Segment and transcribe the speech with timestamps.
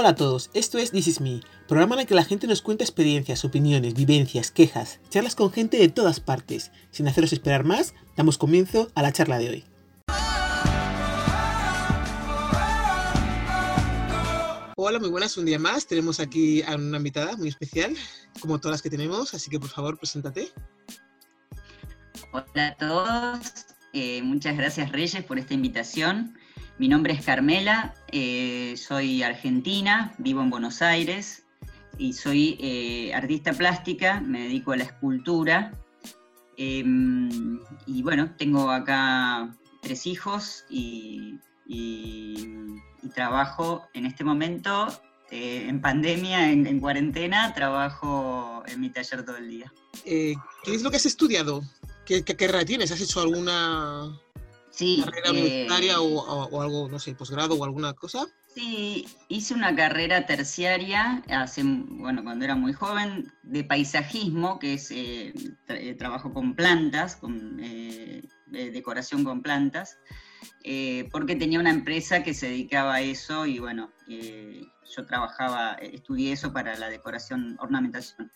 [0.00, 2.62] Hola a todos, esto es This Is Me, programa en el que la gente nos
[2.62, 6.70] cuenta experiencias, opiniones, vivencias, quejas, charlas con gente de todas partes.
[6.92, 9.64] Sin haceros esperar más, damos comienzo a la charla de hoy.
[14.76, 15.88] Hola, muy buenas, un día más.
[15.88, 17.96] Tenemos aquí a una invitada muy especial,
[18.38, 20.52] como todas las que tenemos, así que por favor, preséntate.
[22.32, 26.38] Hola a todos, eh, muchas gracias Reyes por esta invitación.
[26.78, 31.42] Mi nombre es Carmela, eh, soy argentina, vivo en Buenos Aires
[31.98, 35.72] y soy eh, artista plástica, me dedico a la escultura.
[36.56, 39.52] Em, y bueno, tengo acá
[39.82, 41.40] tres hijos y,
[43.14, 44.86] trabajo en este momento,
[45.30, 49.72] eh, en pandemia, en, cuarentena, trabajo en mi taller todo el día.
[50.04, 51.62] ¿Qué es lo que has estudiado?
[52.06, 52.92] ¿Qué, qué carrera tienes?
[52.92, 54.20] ¿Has hecho alguna
[54.78, 58.28] Sí, ¿Carrera universitaria eh, o, algo, no sé, posgrado o alguna cosa?
[58.54, 64.92] Sí, hice una carrera terciaria hace, bueno, cuando era muy joven, de paisajismo, que es
[64.92, 65.34] eh,
[65.66, 67.60] eh, trabajo con plantas, con
[68.46, 69.98] decoración con plantas,
[71.10, 76.52] porque tenía una empresa que se dedicaba a eso y bueno, yo trabajaba, estudié eso
[76.52, 78.30] para la decoración, ornamentación.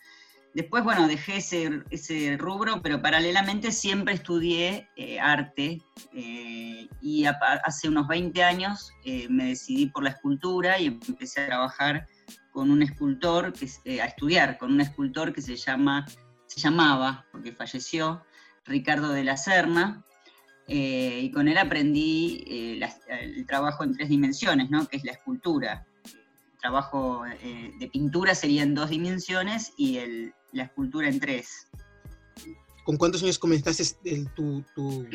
[0.53, 5.81] Después, bueno, dejé ese, rubro, pero paralelamente siempre estudié eh, arte
[6.13, 11.47] eh, y hace unos 20 años eh, me decidí por la escultura y empecé a
[11.47, 12.07] trabajar
[12.51, 13.51] con un escultor,
[13.99, 16.05] a estudiar con un escultor que se, llama,
[16.45, 18.23] se llamaba, porque falleció,
[18.65, 20.05] Ricardo de la Serna,
[20.67, 24.87] y con él aprendí el trabajo en tres dimensiones, ¿no?
[24.87, 25.87] que es la escultura.
[26.61, 31.67] Trabajo de pintura sería en dos dimensiones y el, la escultura en tres.
[32.83, 33.93] ¿Con cuántos años comenzaste
[34.35, 35.05] tu, tu,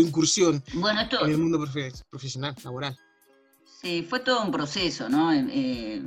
[0.00, 1.64] incursión en el mundo
[2.10, 2.96] profesional, laboral?
[3.82, 5.32] Sí, fue todo un proceso, ¿no?
[5.32, 6.02] Eh, eh,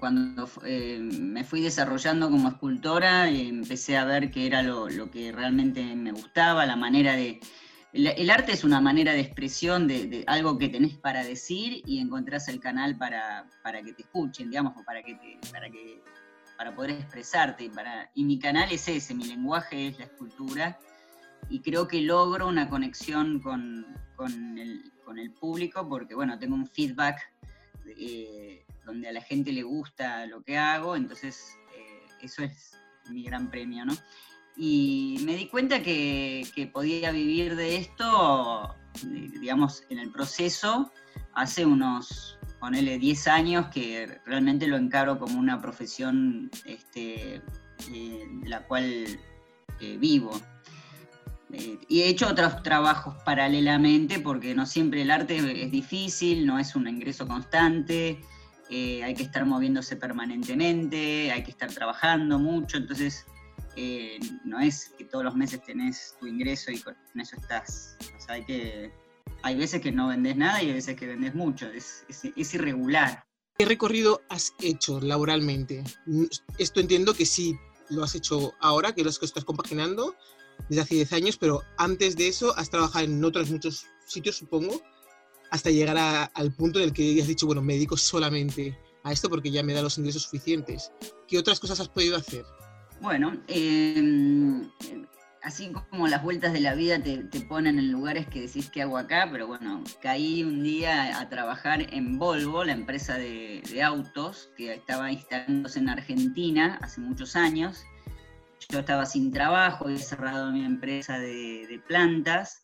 [0.00, 5.94] cuando eh, me fui desarrollando como escultora, empecé a ver que era lo, que realmente
[5.94, 7.38] me gustaba, la manera de...
[7.92, 12.48] El, arte es una manera de expresión de, algo que tenés para decir y encontrás
[12.48, 15.16] el canal para, para que te escuchen, digamos, o para que,
[15.52, 16.02] para que
[16.60, 17.64] para poder expresarte.
[17.64, 20.78] Y, para, y mi canal es ese, mi lenguaje es la escultura.
[21.48, 26.56] Y creo que logro una conexión con, con, el, con el, público porque, bueno, tengo
[26.56, 27.18] un feedback
[27.86, 32.76] eh, donde a la gente le gusta lo que hago, entonces eh, eso es
[33.08, 33.94] mi gran premio, ¿no?
[34.54, 40.92] Y me di cuenta que, que podía vivir de esto, digamos, en el proceso
[41.32, 47.42] hace unos ponele 10 años que realmente lo encaro como una profesión este,
[47.92, 49.06] eh, la cual
[49.80, 50.38] eh, vivo.
[51.52, 56.58] Eh, y he hecho otros trabajos paralelamente porque no siempre el arte es difícil, no
[56.58, 58.20] es un ingreso constante,
[58.70, 63.26] hay que estar moviéndose permanentemente, hay que estar trabajando mucho, entonces
[64.44, 67.96] no es que todos los meses tenés tu ingreso y con eso estás.
[68.16, 68.92] O sea, hay que
[69.42, 72.04] hay veces que no vendes nada y hay veces que vendes mucho, es,
[72.54, 73.24] irregular.
[73.58, 75.84] ¿Qué recorrido has hecho laboralmente?
[76.58, 77.56] Esto entiendo que sí
[77.90, 80.14] lo has hecho ahora, que lo estás compaginando
[80.68, 84.80] desde hace 10 años, pero antes de eso has trabajado en otros muchos sitios, supongo,
[85.50, 89.28] hasta llegar al punto en el que has dicho, bueno, me dedico solamente a esto
[89.28, 90.92] porque ya me da los ingresos suficientes.
[91.26, 92.44] ¿Qué otras cosas has podido hacer?
[93.00, 94.62] Bueno, eh,
[95.42, 97.18] así como las vueltas de la vida te,
[97.48, 101.86] ponen en lugares que decís que hago acá, pero bueno, caí un día a trabajar
[101.92, 107.84] en Volvo, la empresa de, autos que estaba instalándose en Argentina hace muchos años.
[108.68, 112.62] Yo estaba sin trabajo, he cerrado mi empresa de, plantas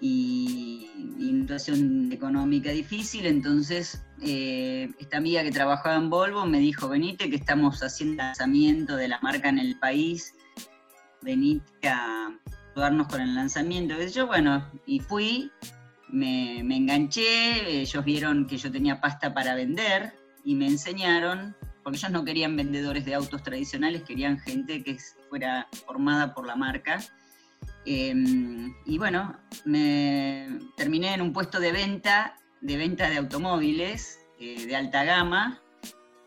[0.00, 6.88] y, y, situación económica difícil, entonces eh, esta amiga que trabajaba en Volvo me dijo,
[6.88, 10.34] venite que estamos haciendo lanzamiento de la marca en el país
[11.24, 12.30] venite a
[12.72, 13.94] ayudarnos con el lanzamiento.
[14.06, 15.50] Yo, bueno, y fui,
[16.08, 20.12] me, enganché, ellos vieron que yo tenía pasta para vender
[20.44, 24.98] y me enseñaron, porque ellos no querían vendedores de autos tradicionales, querían gente que
[25.28, 27.00] fuera formada por la marca.
[27.86, 34.66] Em, y bueno, me terminé en un puesto de venta, de venta de automóviles eh,
[34.66, 35.60] de alta gama,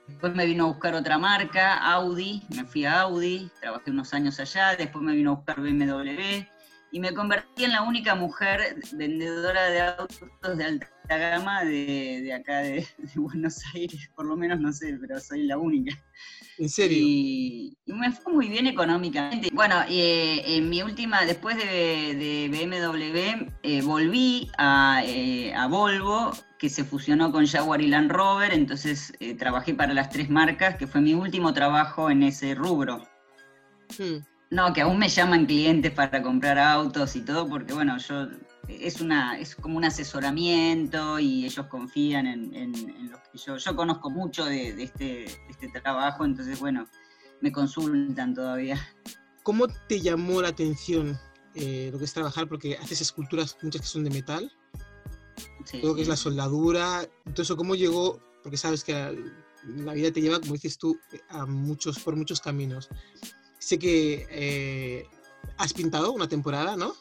[0.08, 4.40] Después me vino a buscar otra marca, Audi, me fui a Audi, trabajé unos años
[4.40, 6.46] allá, después me vino a buscar BMW
[6.92, 12.60] y me convertí en la única mujer vendedora de autos de alta gama de, acá
[12.60, 15.98] de, Buenos Aires, por lo menos no sé, pero soy la única.
[16.58, 16.98] ¿En serio?
[17.00, 19.50] Y, me fue muy bien económicamente.
[19.54, 26.70] Bueno, eh, en mi última, después de, BMW, eh, volví a, eh, a Volvo que
[26.70, 30.88] se fusionó con Jaguar y Land Rover, entonces eh, trabajé para las tres marcas, que
[30.88, 33.04] fue mi último trabajo en ese rubro.
[33.98, 34.18] Hmm.
[34.50, 38.28] No, que aún me llaman clientes para comprar autos y todo, porque bueno, yo
[38.68, 43.76] es una es como un asesoramiento y ellos confían en, en, lo que yo yo
[43.76, 46.88] conozco mucho de, este, este trabajo, entonces bueno,
[47.42, 48.80] me consultan todavía.
[49.44, 51.18] ¿Cómo te llamó la atención
[51.56, 52.48] eh, lo que es trabajar?
[52.48, 54.52] Porque haces esculturas muchas que son de metal,
[55.72, 58.20] todo lo que es la soldadura, entonces ¿cómo llegó?
[58.44, 58.94] Porque sabes que
[59.66, 60.98] la, vida te lleva, como dices tú,
[61.30, 62.90] a muchos por muchos caminos
[63.68, 65.08] sé que eh,
[65.58, 66.96] has pintado una temporada, ¿no?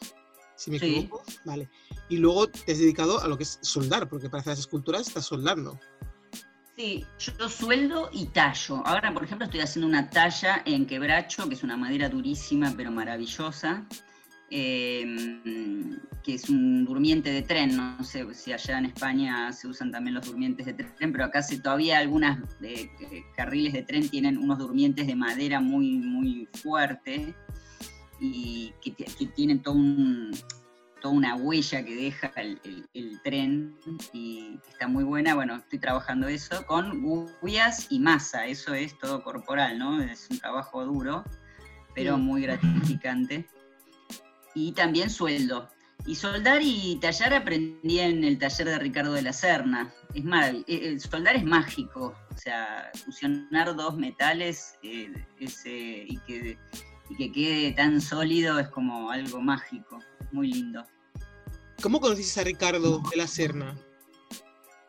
[0.55, 1.23] Si me equivoco.
[1.45, 1.69] Vale.
[2.09, 5.07] Y luego te has dedicado a lo que es soldar, porque para hacer las esculturas
[5.07, 5.79] estás soldando.
[6.75, 8.85] Sí, yo sueldo y tallo.
[8.85, 12.91] Ahora, por ejemplo, estoy haciendo una talla en quebracho, que es una madera durísima pero
[12.91, 13.85] maravillosa.
[14.49, 19.91] Em, que es un durmiente de tren, no sé si allá en España se usan
[19.91, 22.89] también los durmientes de tren, pero acá sí, todavía algunas eh,
[23.35, 27.35] carriles de tren tienen unos durmientes de madera muy, muy fuerte
[28.21, 28.91] y que,
[29.35, 29.75] tienen todo
[31.01, 33.77] toda una huella que deja el, tren
[34.13, 35.35] y está muy buena.
[35.35, 37.01] Bueno, estoy trabajando eso con
[37.41, 40.01] guyas y masa, eso es todo corporal, ¿no?
[40.01, 41.25] Es un trabajo duro,
[41.93, 43.45] pero muy gratificante
[44.57, 45.69] y también sueldo.
[46.05, 49.93] Y soldar y tallar aprendí en el taller de Ricardo de la Serna.
[50.13, 56.57] Es mal, eh, eh, soldar es mágico, o sea, fusionar dos metales eh, y, que,
[57.09, 59.99] y que quede tan sólido es como algo mágico,
[60.31, 60.83] muy lindo.
[61.81, 63.75] ¿Cómo conociste a Ricardo de la Serna?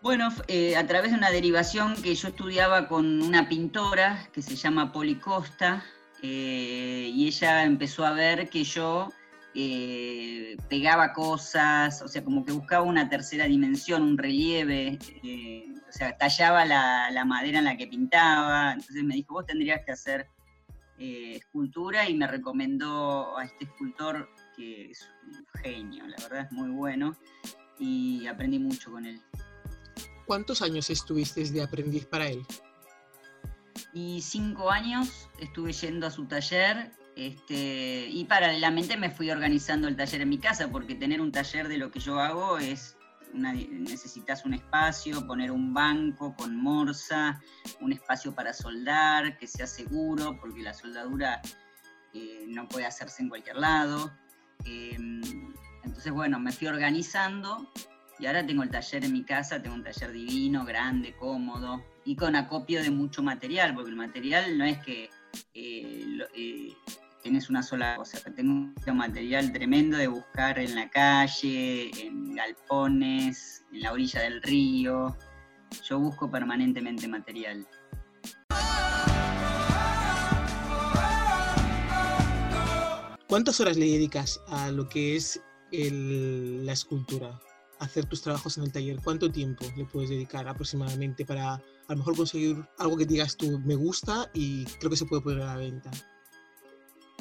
[0.00, 4.92] Bueno, a través de una derivación que yo estudiaba con una pintora que se llama
[4.92, 5.84] Poli Costa,
[6.22, 9.12] y ella empezó a ver que yo
[9.54, 15.92] eh, pegaba cosas, o sea, como que buscaba una tercera dimensión, un relieve, eh, o
[15.92, 20.28] sea, tallaba la, madera en la que pintaba, entonces me dijo, vos tendrías que hacer
[20.98, 26.52] eh, escultura y me recomendó a este escultor que es un genio, la verdad es
[26.52, 27.16] muy bueno,
[27.78, 29.20] y aprendí mucho con él.
[30.26, 32.44] ¿Cuántos años estuviste de aprendiz para él?
[33.94, 39.96] Y cinco años estuve yendo a su taller este, y paralelamente me fui organizando el
[39.96, 42.96] taller en mi casa, porque tener un taller de lo que yo hago es,
[43.32, 47.42] necesitas un espacio, poner un banco con morsa,
[47.80, 51.42] un espacio para soldar, que sea seguro, porque la soldadura
[52.14, 54.12] eh, no puede hacerse en cualquier lado.
[54.64, 55.20] Em,
[55.82, 57.68] entonces, bueno, me fui organizando
[58.20, 62.14] y ahora tengo el taller en mi casa, tengo un taller divino, grande, cómodo y
[62.14, 65.10] con acopio de mucho material, porque el material no es que
[65.54, 66.72] eh, eh,
[67.22, 68.18] tienes una sola cosa.
[68.34, 74.42] Tengo un material tremendo de buscar en la calle, en galpones, en la orilla del
[74.42, 75.16] río.
[75.84, 77.66] Yo busco permanentemente material.
[83.28, 87.38] ¿Cuántas horas le dedicas a lo que es la escultura?
[87.78, 88.98] Hacer tus trabajos en el taller.
[89.04, 93.60] ¿Cuánto tiempo le puedes dedicar aproximadamente para a lo mejor conseguir algo que digas tú
[93.60, 95.90] me gusta y creo que se puede poner a la venta?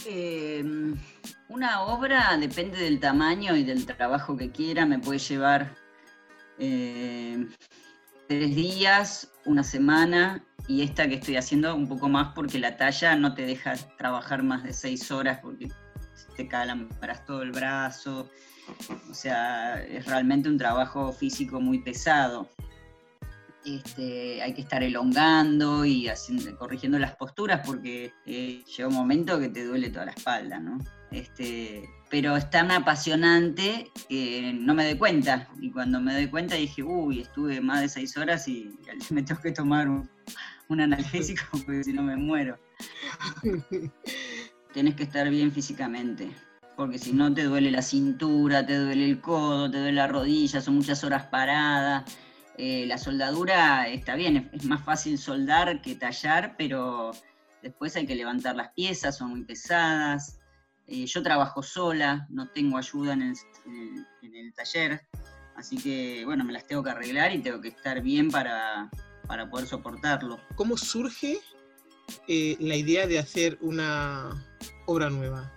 [0.05, 0.95] Em,
[1.49, 5.75] una obra depende del tamaño y del trabajo que quiera, me puede llevar
[6.59, 7.49] em,
[8.27, 13.16] tres días, una semana, y esta que estoy haciendo un poco más porque la talla
[13.16, 15.69] no te deja trabajar más de seis horas porque
[16.35, 18.30] te calambras todo el brazo.
[19.09, 22.49] O sea, es realmente un trabajo físico muy pesado.
[23.68, 26.09] Este, hay que estar elongando y
[26.57, 30.78] corrigiendo las posturas porque eh, llega un momento que te duele toda la espalda, ¿no?
[31.12, 35.50] Este, pero es tan apasionante que no me doy cuenta.
[35.59, 39.42] Y cuando me doy cuenta dije, uy, estuve más de seis horas y me tengo
[39.42, 40.09] que tomar un,
[40.69, 42.57] un analgésico porque si no me muero.
[44.74, 46.30] Tienes que estar bien físicamente
[46.78, 50.62] porque si no te duele la cintura, te duele el codo, te duele la rodilla,
[50.62, 52.06] son muchas horas paradas
[52.57, 57.11] eh, la soldadura está bien, es, más fácil soldar que tallar, pero
[57.61, 60.40] después hay que levantar las piezas, son muy pesadas.
[60.87, 65.02] Eh, yo trabajo sola, no tengo ayuda en el, taller,
[65.56, 68.90] así que bueno, me las tengo que arreglar y tengo que estar bien para,
[69.52, 70.40] poder soportarlo.
[70.56, 71.40] ¿Cómo surge
[72.28, 74.31] eh, la idea de hacer una
[74.87, 75.54] obra nueva?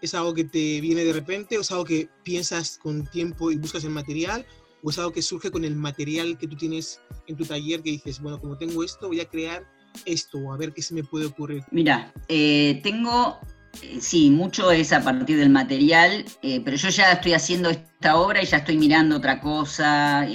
[0.00, 3.56] ¿Es algo que te viene de repente o es algo que piensas con tiempo y
[3.56, 4.46] buscas el material?
[4.84, 7.92] O es algo que surge con el material que tú tienes en tu taller que
[7.92, 9.66] dices, bueno, como tengo esto, voy a crear
[10.04, 11.64] esto, a ver qué se me puede ocurrir?
[11.70, 13.38] Mira, eh, tengo
[13.80, 18.16] eh, sí, mucho es a partir del material, eh, pero yo ya estoy haciendo esta
[18.18, 20.28] obra y ya estoy mirando otra cosa.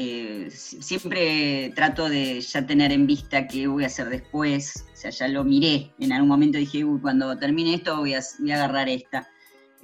[0.49, 4.85] Siempre trato de ya tener en vista qué voy a hacer después.
[4.91, 5.93] O sea, ya lo miré.
[5.99, 9.29] En algún momento dije, Uy, cuando termine esto voy a, voy a agarrar esta.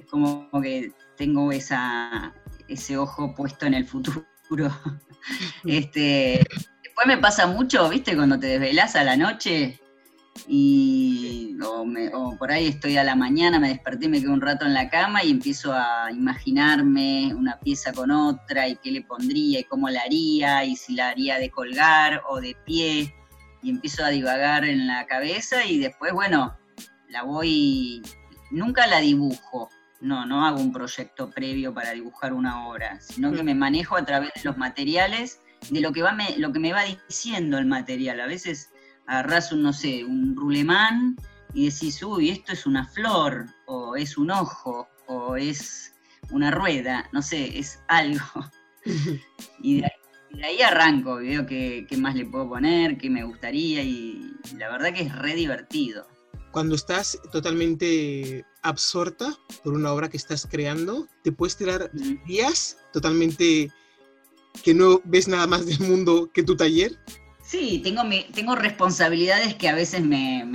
[0.00, 2.34] Es como que tengo esa,
[2.66, 4.26] ese ojo puesto en el futuro.
[5.64, 6.46] este,
[6.82, 8.14] después me pasa mucho, ¿viste?
[8.16, 9.80] Cuando te desvelas a la noche
[10.46, 14.74] y o, por ahí estoy a la mañana, me desperté, me quedo un rato en
[14.74, 19.64] la cama y empiezo a imaginarme una pieza con otra y qué le pondría y
[19.64, 23.14] cómo la haría y si la haría de colgar o de pie.
[23.62, 26.56] Y empiezo a divagar en la cabeza y después, bueno,
[27.08, 28.02] la voy,
[28.50, 33.42] nunca la dibujo, no, no hago un proyecto previo para dibujar una obra, sino que
[33.42, 36.72] me manejo a través de los materiales, de lo que, va me, lo que me
[36.72, 38.20] va diciendo el material.
[38.20, 38.70] A veces
[39.06, 41.16] agarrás un, no sé, un rulemán
[41.54, 45.94] y decís, uy, esto es una flor, o es un ojo, o es
[46.30, 48.50] una rueda, no sé, es algo.
[49.62, 54.34] y, de ahí, arranco, veo qué, qué, más le puedo poner, qué me gustaría, y
[54.58, 56.06] la verdad que es re divertido.
[56.56, 61.90] Cuando estás totalmente absorta por una obra que estás creando, te puedes tirar
[62.26, 63.70] días totalmente
[64.64, 66.98] que no ves nada más del mundo que tu taller.
[67.42, 70.48] Sí, tengo, tengo responsabilidades que a veces me,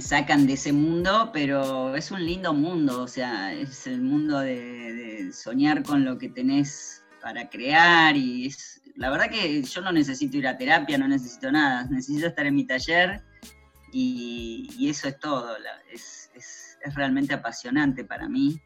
[0.00, 5.30] sacan de ese mundo, pero es un lindo mundo, o sea, es el mundo de,
[5.34, 10.38] soñar con lo que tenés para crear y es, la verdad que yo no necesito
[10.38, 13.22] ir a terapia, no necesito nada, necesito estar en mi taller
[13.92, 15.56] y, eso es todo,
[15.92, 16.30] es,
[16.94, 18.60] realmente apasionante para mí.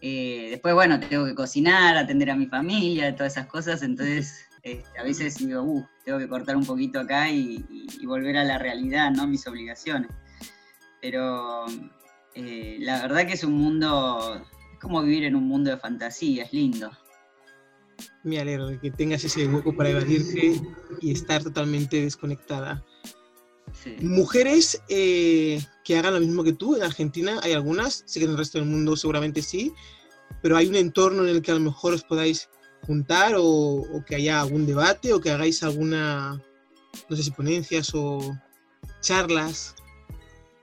[0.00, 4.84] Eh, después, bueno, tengo que cocinar, atender a mi familia, todas esas cosas, entonces este,
[4.98, 7.64] a veces digo, uh, tengo que cortar un poquito acá y,
[8.04, 9.26] volver a la realidad, ¿no?
[9.26, 10.10] Mis obligaciones.
[11.00, 11.66] Pero
[12.34, 14.42] eh, la verdad que es un mundo,
[14.72, 16.90] es como vivir en un mundo de fantasía, es lindo.
[18.22, 20.60] Me alegro de que tengas ese hueco para evadirte
[21.00, 22.84] y estar totalmente desconectada.
[24.00, 28.32] Mujeres eh, que hagan lo mismo que tú en Argentina, hay algunas, sé que en
[28.32, 29.72] el resto del mundo seguramente sí,
[30.42, 32.48] pero hay un entorno en el que a lo mejor os podáis
[32.82, 36.42] juntar o, que haya algún debate o que hagáis alguna,
[37.08, 38.36] no sé si ponencias o
[39.00, 39.74] charlas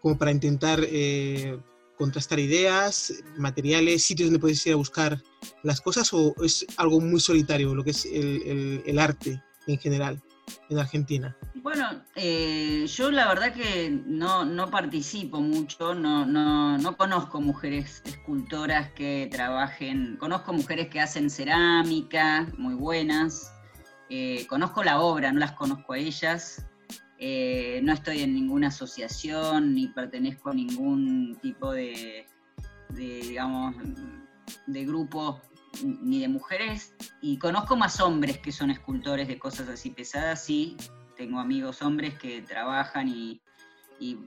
[0.01, 1.57] como para intentar eh,
[1.97, 5.21] contrastar ideas, materiales, sitios donde podéis ir a buscar
[5.63, 10.21] las cosas o es algo muy solitario lo que es el arte en general
[10.69, 11.35] en Argentina?
[11.55, 19.29] Bueno, eh, yo la verdad que no, participo mucho, no, no, conozco mujeres escultoras que
[19.31, 23.53] trabajen, conozco mujeres que hacen cerámica, muy buenas,
[24.09, 26.65] eh, conozco la obra, no las conozco a ellas,
[27.17, 32.27] eh, no estoy en ninguna asociación ni pertenezco a ningún tipo de,
[32.89, 33.75] de digamos,
[34.67, 35.41] de grupo
[35.81, 40.77] ni de mujeres, y conozco más hombres que son escultores de cosas así pesadas, sí,
[41.15, 43.39] tengo amigos hombres que trabajan y,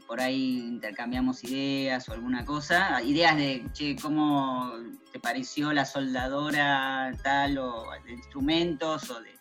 [0.06, 4.72] por ahí intercambiamos ideas o alguna cosa, ideas de, che, ¿cómo
[5.12, 9.34] te pareció la soldadora tal o de instrumentos o de...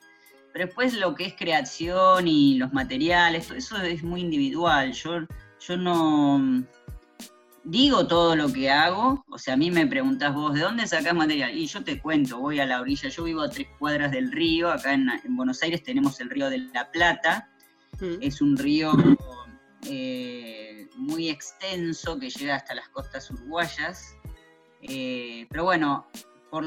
[0.51, 4.91] Pero después lo que es creación y los materiales, eso es muy individual.
[4.91, 5.25] Yo,
[5.59, 6.65] yo no,
[7.65, 11.15] digo todo lo que hago, o sea, a mí me preguntás vos, ¿de dónde sacás
[11.15, 11.57] material?
[11.57, 14.71] Y yo te cuento, voy a la orilla, yo vivo a tres cuadras del río,
[14.71, 17.49] acá en, Buenos Aires tenemos el río de la Plata,
[17.99, 18.21] mm.
[18.21, 18.93] es un río
[19.87, 24.15] eh, muy extenso que llega hasta las costas uruguayas,
[24.83, 26.07] eh, pero bueno,
[26.51, 26.63] por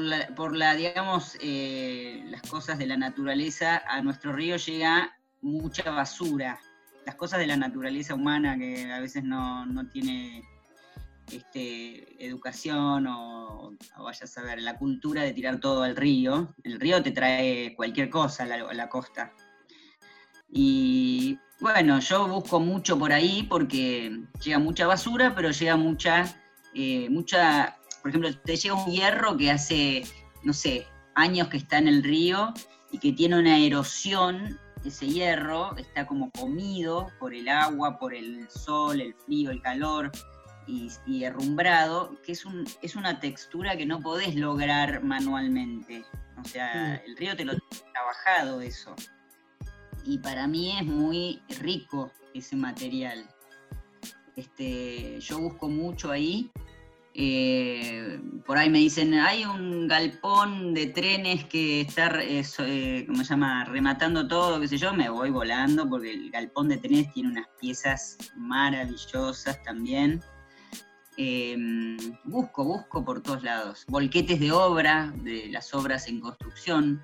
[0.55, 6.59] la, digamos, eh, las cosas de la naturaleza, a nuestro río llega mucha basura,
[7.05, 10.43] las cosas de la naturaleza humana que a veces no, no tiene
[11.31, 16.53] este, educación o, vaya a saber, la cultura de tirar todo al río.
[16.63, 19.33] El río te trae cualquier cosa a la, costa.
[20.51, 26.25] Y bueno, yo busco mucho por ahí porque llega mucha basura, pero llega mucha,
[26.73, 30.03] eh, mucha, por ejemplo, te llega un hierro que hace,
[30.43, 32.53] no sé, años que está en el río
[32.91, 38.49] y que tiene una erosión, ese hierro está como comido por el agua, por el
[38.49, 40.11] sol, el frío, el calor,
[41.05, 46.05] y, herrumbrado, que es, un, es una textura que no podés lograr manualmente.
[46.39, 47.09] O sea, mm.
[47.09, 48.95] el río te lo ha trabajado eso.
[50.05, 53.27] Y para mí es muy rico ese material.
[54.35, 56.51] Este, yo busco mucho ahí.
[57.15, 63.23] Eh, por ahí me dicen, hay un galpón de trenes que está, eh, eh, ¿cómo
[63.23, 67.11] se llama?, rematando todo, qué sé yo, me voy volando porque el galpón de trenes
[67.11, 70.21] tiene unas piezas maravillosas también.
[71.21, 73.83] Em, busco, busco por todos lados.
[73.89, 77.01] Volquetes de obra, de las obras en construcción,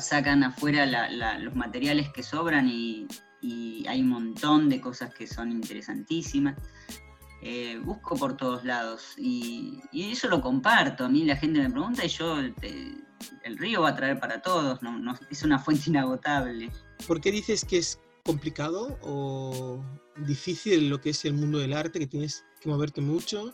[0.00, 0.84] sacan afuera
[1.38, 3.06] los materiales que sobran y,
[3.88, 6.56] hay un montón de cosas que son interesantísimas.
[7.40, 11.04] Eh, busco por todos lados y, eso lo comparto.
[11.04, 14.80] A mí la gente me pregunta y yo, el río va a traer para todos,
[15.30, 16.72] es una fuente inagotable.
[17.06, 19.80] ¿Por qué dices que es complicado o
[20.26, 23.52] difícil lo que es el mundo del arte, que tienes moverte mucho?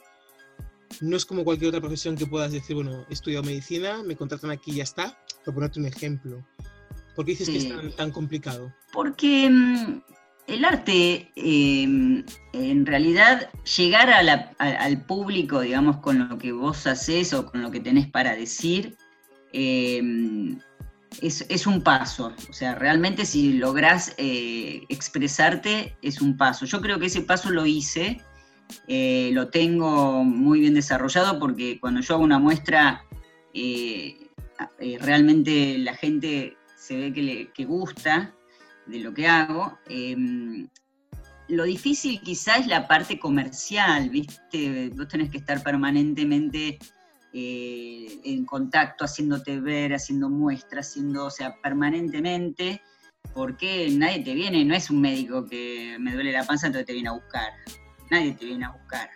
[1.00, 4.50] No es como cualquier otra profesión que puedas decir, bueno, he estudiado medicina, me contratan
[4.50, 6.44] aquí y ya está, por ponerte un ejemplo.
[7.14, 8.73] ¿Por qué dices que es tan, complicado?
[8.92, 10.02] Porque mm,
[10.47, 14.11] el arte, em, en realidad, llegar
[14.59, 18.97] al público, digamos, con lo que vos haces o con lo que tenés para decir,
[19.52, 20.59] em,
[21.21, 22.32] es, un paso.
[22.49, 26.64] O sea, realmente si lográs eh, expresarte, es un paso.
[26.64, 28.21] Yo creo que ese paso lo hice,
[28.87, 33.04] eh, lo tengo muy bien desarrollado porque cuando yo hago una muestra,
[33.54, 34.28] eh,
[35.00, 38.35] realmente la gente se ve que, le, gusta
[38.87, 39.78] de lo que hago.
[39.88, 40.69] Em,
[41.49, 44.90] lo difícil quizás es la parte comercial, ¿viste?
[44.97, 46.78] Vos tenés que estar permanentemente
[47.35, 52.83] eh, en contacto, haciéndote ver, haciendo muestras, haciendo, o sea, permanentemente,
[53.35, 56.92] porque nadie te viene, no es un médico que me duele la panza, entonces te
[56.92, 57.52] viene a buscar.
[58.12, 59.09] Nadie te viene a buscar.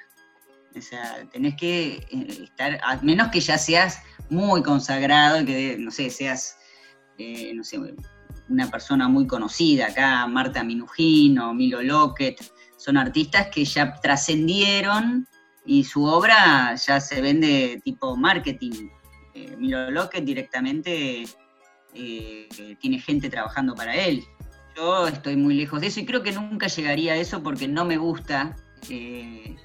[0.75, 4.00] O sea, tenés que eh, estar, a menos que ya seas
[4.31, 6.57] muy consagrado, que, no sé, seas,
[7.19, 7.79] eh, no sé,
[8.49, 12.41] una persona muy conocida acá, Marta Minujín o Milo Lockett,
[12.79, 15.29] son artistas que ya trascendieron
[15.67, 18.88] y su obra ya se vende tipo marketing.
[19.35, 21.26] Eh, Milo Lockett directamente
[21.93, 24.25] tiene gente trabajando para él.
[24.75, 27.85] Yo estoy muy lejos de eso y creo que nunca llegaría a eso porque no
[27.85, 28.57] me gusta
[28.90, 29.56] eh,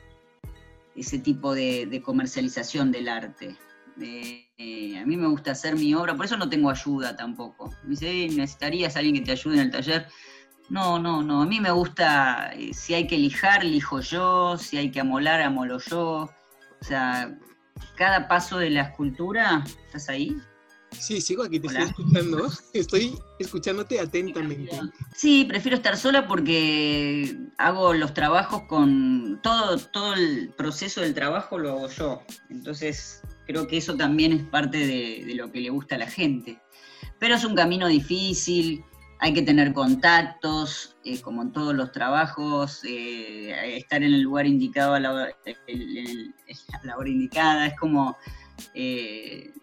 [0.95, 3.55] ese tipo de, comercialización del arte.
[3.97, 7.73] a mí me gusta hacer mi obra, por eso no tengo ayuda tampoco.
[7.83, 10.07] Me dice, necesitarías a alguien que te ayude en el taller.
[10.69, 11.41] No, no, no.
[11.41, 15.41] A mí me gusta, eh, si hay que lijar, lijo yo, si hay que amolar,
[15.41, 16.29] amolo yo.
[16.79, 17.37] O sea,
[17.97, 20.37] cada paso de la escultura, ¿estás ahí?
[20.91, 22.49] Sí, sigo aquí, te estoy escuchando.
[22.73, 24.79] Estoy escuchándote atentamente.
[25.15, 31.57] Sí, prefiero estar sola porque hago los trabajos con todo, todo el proceso del trabajo
[31.57, 32.21] lo hago yo.
[32.49, 36.07] Entonces, creo que eso también es parte de, de lo que le gusta a la
[36.07, 36.61] gente.
[37.19, 38.83] Pero es un camino difícil,
[39.21, 44.47] hay que tener contactos, eh, como en todos los trabajos, eh, estar en el lugar
[44.47, 45.11] indicado a la,
[46.97, 48.17] hora indicada, es como,
[48.73, 49.53] eh,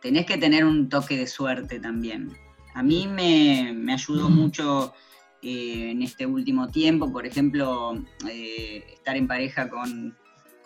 [0.00, 2.36] tenés que tener un toque de suerte también.
[2.74, 4.94] A mí me, ayudó mucho
[5.42, 7.94] en este último tiempo, por ejemplo,
[8.28, 10.16] estar en pareja con,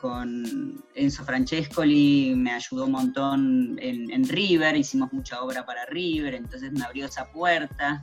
[0.00, 6.35] con Enzo Francescoli me ayudó un montón en, en, River, hicimos mucha obra para River,
[6.35, 8.00] entonces me abrió esa puerta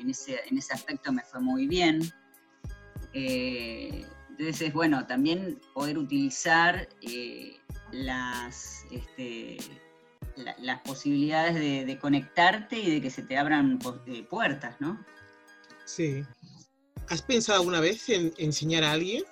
[0.00, 2.00] en ese, en ese aspecto me fue muy bien.
[3.12, 7.58] Eh, entonces, bueno, también poder utilizar eh,
[7.92, 9.58] las, este,
[10.58, 15.04] las posibilidades de, conectarte y de que se te abran eh, puertas, ¿no?
[15.84, 16.24] Sí.
[17.08, 19.24] ¿Has pensado alguna vez en enseñar a alguien?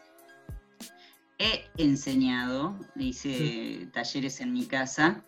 [1.38, 5.24] He enseñado, hice talleres en mi casa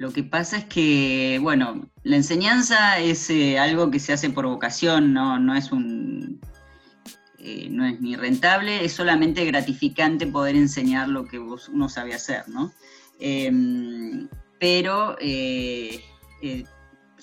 [0.00, 4.46] lo que pasa es que, bueno, la enseñanza es eh, algo que se hace por
[4.46, 6.40] vocación, no, no es un
[7.38, 12.48] eh, no es ni rentable, es solamente gratificante poder enseñar lo que uno sabe hacer,
[12.48, 12.72] ¿no?
[13.18, 14.26] Em,
[14.60, 16.04] pero eh,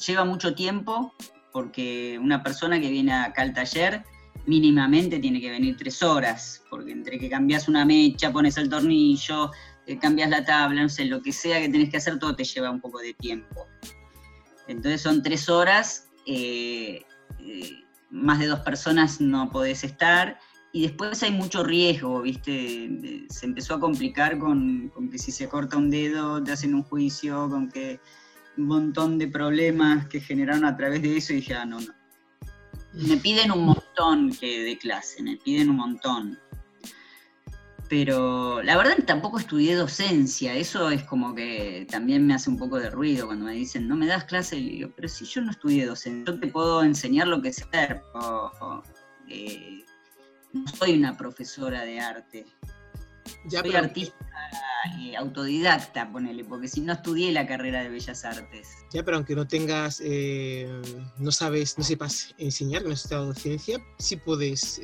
[0.06, 1.14] lleva mucho tiempo
[1.54, 4.04] porque una persona que viene acá al taller
[4.48, 9.52] mínimamente tiene que venir tres horas, porque entre que cambias una mecha, pones el tornillo,
[9.86, 12.44] eh, cambias la tabla, no sé, lo que sea que tenés que hacer, todo te
[12.44, 13.68] lleva un poco de tiempo.
[14.68, 17.04] Entonces son tres horas, eh,
[17.40, 17.72] eh,
[18.10, 20.40] más de dos personas no podés estar,
[20.78, 23.26] y después hay mucho riesgo, ¿viste?
[23.30, 27.50] Se empezó a complicar con, que si se corta un dedo te hacen un juicio,
[27.50, 28.00] con que
[28.58, 31.94] un montón de problemas que generaron a través de eso, y dije, ah, no, no.
[32.94, 36.38] Me piden un montón que de clase, me piden un montón
[37.90, 42.78] pero la verdad tampoco estudié docencia, eso es como que también me hace un poco
[42.78, 45.52] de ruido cuando me dicen, no me das clase, y digo, pero si yo no
[45.52, 47.66] estudié docencia, yo te puedo enseñar lo que sé
[50.78, 52.46] soy una profesora de arte,
[53.50, 54.16] soy artista
[55.00, 58.70] eh, autodidacta, ponele, porque si no estudié la carrera de Bellas Artes.
[58.94, 60.70] Ya, pero aunque no tengas, eh,
[61.18, 64.82] no sabes, no sepas enseñar, no has estudiado docencia, sí puedes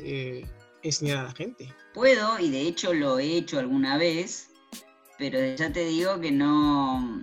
[0.82, 1.74] enseñar a la gente.
[1.94, 4.50] Puedo, y de hecho lo he hecho alguna vez,
[5.18, 7.22] pero ya te digo que no...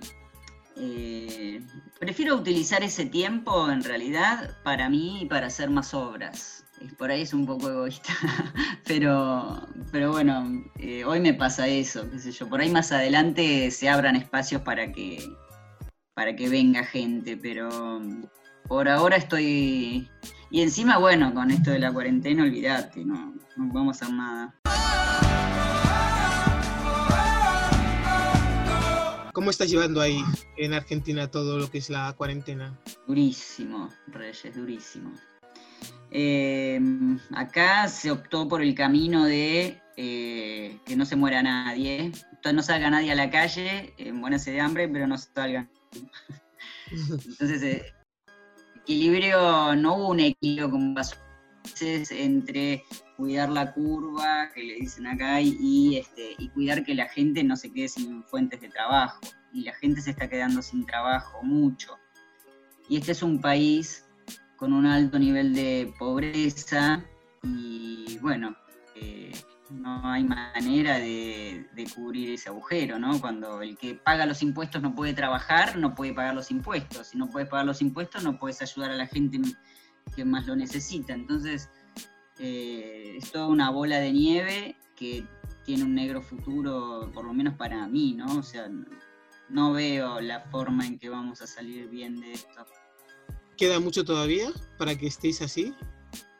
[0.77, 1.61] Eh,
[1.99, 6.60] prefiero utilizar ese tiempo en realidad para mí y para hacer más obras.
[6.97, 8.13] Por ahí es un poco egoísta,
[8.87, 12.47] pero, pero bueno, eh, hoy me pasa eso, qué sé yo.
[12.47, 15.23] Por ahí más adelante se abran espacios para que,
[16.13, 18.01] para que venga gente, pero
[18.67, 20.09] por ahora estoy...
[20.49, 24.55] Y encima, bueno, con esto de la cuarentena, olvídate, no, no vamos a hacer nada.
[29.33, 30.21] ¿Cómo estás llevando ahí
[30.57, 32.77] en Argentina todo lo que es la cuarentena?
[33.07, 35.13] Durísimo, Reyes, durísimo.
[36.11, 42.11] Em, acá se optó por el camino de eh, que no se muera nadie.
[42.53, 45.69] No salga nadie a la calle, buena sed de hambre, pero no salga.
[46.91, 47.93] Entonces, eh,
[48.75, 51.15] equilibrio, no hubo un equilibrio como pasó
[52.09, 52.83] entre
[53.15, 57.55] cuidar la curva, que le dicen acá, y, este, y cuidar que la gente no
[57.55, 59.21] se quede sin fuentes de trabajo.
[59.53, 61.97] Y la gente se está quedando sin trabajo mucho.
[62.89, 64.05] Y este es un país
[64.61, 67.03] con un alto nivel de pobreza
[67.41, 68.55] y bueno,
[68.95, 69.31] eh,
[69.71, 73.19] no hay manera de, cubrir ese agujero, ¿no?
[73.19, 77.07] Cuando el que paga los impuestos no puede trabajar, no puede pagar los impuestos.
[77.07, 79.41] Si no puedes pagar los impuestos, no puedes ayudar a la gente
[80.15, 81.13] que más lo necesita.
[81.13, 81.67] Entonces,
[82.37, 85.25] eh, es toda una bola de nieve que
[85.65, 88.37] tiene un negro futuro, por lo menos para mí, ¿no?
[88.37, 88.69] O sea,
[89.49, 92.63] no veo la forma en que vamos a salir bien de esto.
[93.61, 95.75] ¿Queda mucho todavía para que estéis así?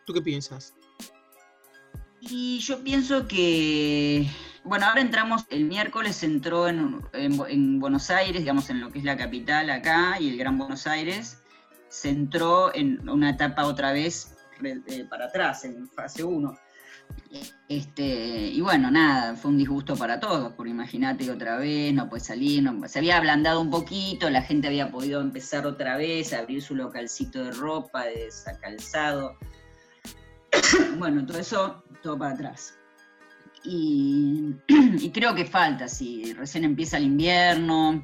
[0.08, 0.74] ¿Tú qué piensas?
[2.20, 4.28] Y yo pienso que,
[4.64, 9.06] bueno, ahora entramos, el miércoles entró en, en, Buenos Aires, digamos, en lo que es
[9.06, 11.38] la capital acá y el Gran Buenos Aires,
[11.90, 16.58] se entró en una etapa otra vez eh, para atrás, en fase 1.
[17.70, 22.10] Este, y bueno, nada, fue un disgusto para todos, porque imagínate que otra vez no
[22.10, 26.40] puede salir, se había ablandado un poquito, la gente había podido empezar otra vez a
[26.40, 28.28] abrir su localcito de ropa, de
[28.62, 29.38] calzado.
[30.98, 32.78] bueno, todo eso, todo para atrás.
[33.64, 34.54] Y,
[35.14, 38.04] creo que falta, si recién empieza el invierno,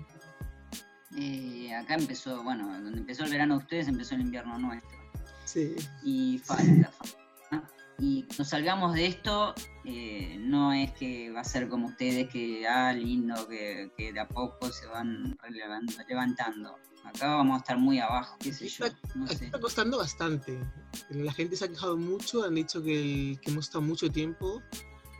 [1.17, 4.97] eh, acá empezó, bueno, donde empezó el verano de ustedes, empezó el invierno nuestro.
[5.43, 5.75] Sí.
[6.03, 7.26] Y falta, falta.
[7.99, 12.67] Y cuando salgamos de esto, eh, no es que va a ser como ustedes, que,
[12.67, 15.37] ah, lindo, que, de a poco se van
[16.07, 16.75] levantando.
[17.03, 18.85] Acá vamos a estar muy abajo, qué sé yo.
[18.85, 20.59] Está costando bastante.
[21.09, 24.61] La gente se ha quejado mucho, han dicho que, hemos estado mucho tiempo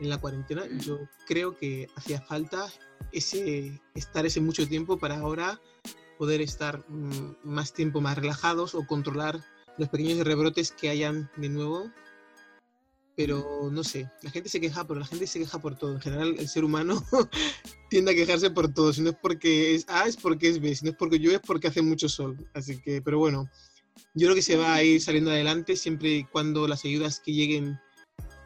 [0.00, 0.64] en la cuarentena.
[0.64, 0.78] Mm.
[0.80, 2.66] Yo creo que hacía falta
[3.10, 5.60] ese estar ese mucho tiempo para ahora
[6.18, 9.40] poder estar mm, más tiempo más relajados o controlar
[9.78, 11.90] los pequeños rebrotes que hayan de nuevo.
[13.18, 15.94] Pero no sé, la gente se queja, pero la gente se queja por todo.
[15.94, 17.02] En general, el ser humano
[17.90, 18.92] tiende a quejarse por todo.
[18.92, 20.72] Si no es porque es A, es porque es B.
[20.72, 22.38] Si no es porque llueve, es porque hace mucho sol.
[22.54, 23.50] Así que, pero bueno,
[24.14, 27.32] yo creo que se va a ir saliendo adelante siempre y cuando las ayudas que
[27.32, 27.80] lleguen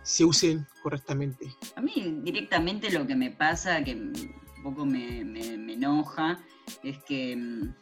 [0.05, 1.55] se usen correctamente.
[1.77, 6.43] A mí directamente lo que me pasa, que un poco me, me, enoja,
[6.83, 7.75] es que mm,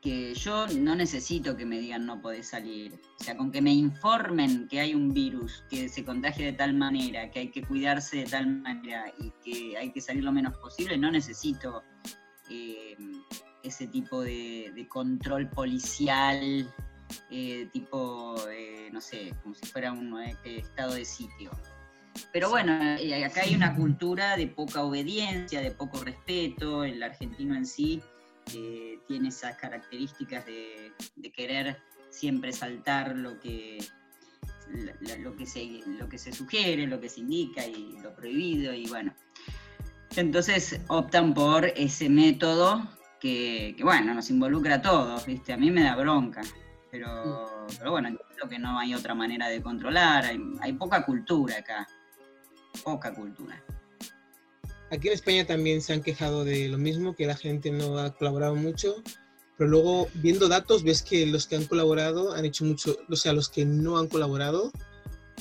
[0.00, 3.00] que yo no necesito que me digan no podés salir.
[3.20, 6.74] O sea, con que me informen que hay un virus que se contagia de tal
[6.74, 10.56] manera, que hay que cuidarse de tal manera y que hay que salir lo menos
[10.56, 11.82] posible, no necesito
[12.48, 12.96] eh,
[13.62, 16.72] ese tipo de, control policial,
[17.30, 21.50] eh, tipo, eh, no sé, como si fuera un estado de sitio.
[22.32, 27.66] Pero bueno, acá hay una cultura de poca obediencia, de poco respeto, el argentino en
[27.66, 28.02] sí
[29.06, 30.92] tiene esas características de,
[31.34, 33.78] querer siempre saltar lo que,
[35.18, 38.86] lo, que se, lo que se sugiere, lo que se indica y lo prohibido, y
[38.88, 39.14] bueno.
[40.16, 42.88] Entonces optan por ese método
[43.20, 45.52] que, bueno, nos involucra a todos, ¿viste?
[45.52, 46.40] A mí me da bronca,
[46.90, 50.24] pero, pero bueno, creo que no hay otra manera de controlar,
[50.60, 51.86] hay poca cultura acá,
[52.82, 53.62] poca cultura.
[54.90, 58.12] Aquí en España también se han quejado de lo mismo, que la gente no ha
[58.14, 58.96] colaborado mucho,
[59.56, 63.32] pero luego viendo datos ves que los que han colaborado han hecho mucho, o sea,
[63.32, 64.72] los que no han colaborado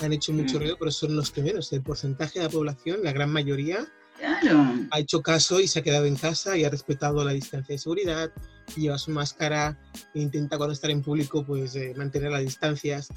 [0.02, 0.60] han hecho mucho mm.
[0.60, 1.74] ruido, pero son los que menos.
[1.74, 3.88] El porcentaje de la población, la gran mayoría,
[4.92, 7.80] ha hecho caso y se ha quedado en casa y ha respetado la distancia de
[7.80, 8.32] seguridad,
[8.76, 9.78] lleva su máscara
[10.14, 13.10] e intenta cuando estar en público pues eh, mantener las distancias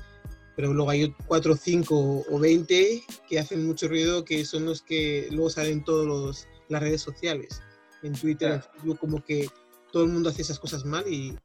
[0.56, 5.28] pero luego hay 4, 5 o 20 que hacen mucho ruido, que son los que
[5.30, 7.62] luego salen en todas las redes sociales,
[8.02, 9.48] en Twitter, en Facebook, como que
[9.92, 11.36] todo el mundo hace esas cosas mal y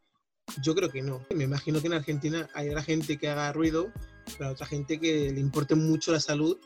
[0.62, 1.26] yo creo que no.
[1.36, 3.92] Me imagino que en Argentina hay gente que haga ruido,
[4.38, 6.58] pero otra gente que le importe mucho la salud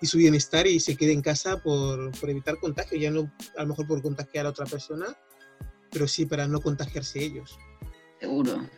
[0.00, 3.62] y su bienestar y se quede en casa por, por, evitar contagio, ya no a
[3.62, 5.06] lo mejor por contagiar a otra persona,
[5.90, 7.58] pero sí para no contagiarse ellos.
[8.20, 8.68] Seguro.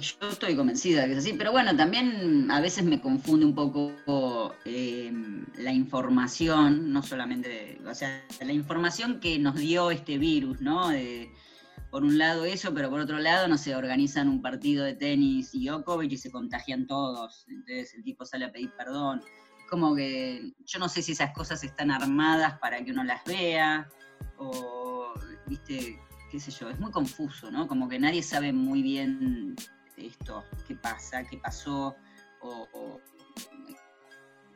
[0.00, 3.54] Yo estoy convencida de que es así, pero bueno, también a veces me confunde un
[3.54, 5.12] poco eh,
[5.56, 10.90] la información, no solamente, o sea, la información que nos dio este virus, ¿no?
[11.90, 15.54] por un lado eso, pero por otro lado, no sé, organizan un partido de tenis
[15.54, 19.22] y Djokovic y se contagian todos, entonces el tipo sale a pedir perdón.
[19.70, 23.88] Como que yo no sé si esas cosas están armadas para que uno las vea,
[24.36, 25.12] o,
[25.46, 25.98] viste,
[26.30, 27.66] qué sé yo, es muy confuso, ¿no?
[27.66, 29.56] Como que nadie sabe muy bien
[29.96, 31.96] esto, qué pasa, qué pasó,
[32.40, 33.00] o,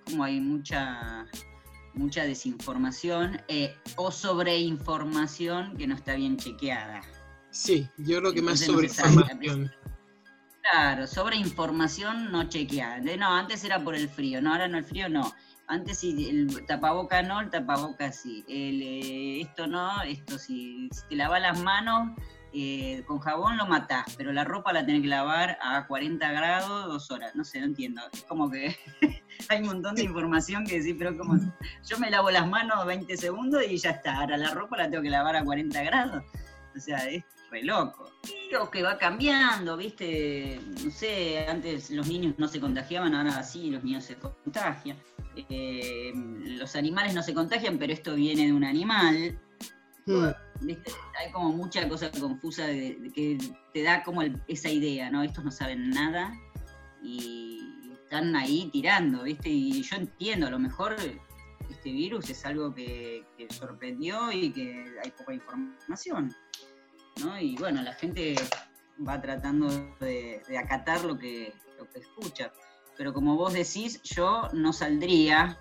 [0.05, 1.27] como hay mucha
[1.95, 7.03] mucha desinformación eh, o sobreinformación que no está bien chequeada.
[7.51, 9.73] Sí, yo creo que más sobreinformación.
[10.63, 12.99] Claro, sobreinformación no chequeada.
[13.17, 15.33] no, antes era por el frío, no, ahora no el frío no.
[15.67, 18.45] Antes sí, el tapaboca no, el tapaboca sí.
[18.49, 20.89] El, eh, esto no, esto sí.
[20.93, 22.11] Si te lavas las manos,
[22.53, 26.87] eh, con jabón lo matás, pero la ropa la tenés que lavar a 40 grados
[26.87, 27.35] dos horas.
[27.35, 28.03] No sé, no entiendo.
[28.13, 28.77] Es como que
[29.49, 31.39] hay un montón de información que decir, pero como
[31.89, 34.17] yo me lavo las manos 20 segundos y ya está.
[34.17, 36.25] Ahora la ropa la tengo que lavar a 40 grados.
[36.77, 38.11] O sea, es re loco.
[38.49, 40.61] Creo que va cambiando, ¿viste?
[40.85, 44.97] No sé, antes los niños no se contagiaban, ahora sí los niños se contagian.
[45.37, 49.39] Eh, los animales no se contagian, pero esto viene de un animal.
[50.11, 50.33] Hmm.
[51.19, 53.39] Hay como mucha cosa confusa de, que
[53.73, 55.23] te da como esa idea, ¿no?
[55.23, 56.33] Estos no saben nada
[57.03, 57.61] y
[57.93, 59.49] están ahí tirando, ¿viste?
[59.49, 60.97] Y yo entiendo, a lo mejor
[61.71, 66.35] este virus es algo que, sorprendió y que hay poca información,
[67.25, 67.39] ¿no?
[67.41, 68.35] Y bueno, la gente
[69.07, 69.69] va tratando
[70.01, 72.53] de, acatar lo que, lo que escucha.
[72.99, 75.59] Pero como vos decís, yo no saldría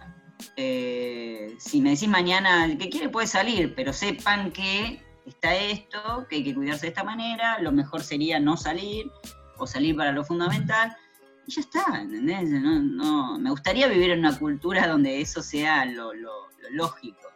[0.56, 6.25] eh, si me decís mañana el que quiere puede salir, pero sepan que está esto,
[6.30, 9.12] que hay que cuidarse de esta manera, lo mejor sería no salir
[9.58, 10.95] o salir para lo fundamental.
[11.47, 12.49] Y ya está, ¿entendés?
[12.49, 16.12] No, me gustaría vivir en una cultura donde eso sea lo,
[16.71, 17.30] lógico.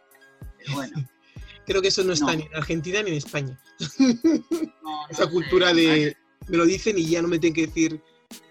[0.58, 0.96] Pero bueno.
[1.66, 3.58] Creo que eso no está ni en Argentina ni en España.
[5.08, 6.14] Esa cultura de
[6.48, 8.02] me lo dicen y ya no me tienen que decir